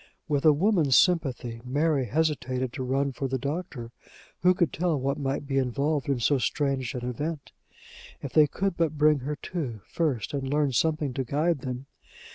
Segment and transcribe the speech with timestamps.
[0.27, 3.91] With a woman's sympathy, Mary hesitated to run for the doctor:
[4.41, 7.51] who could tell what might be involved in so strange an event?
[8.23, 11.85] If they could but bring her to, first, and learn something to guide them!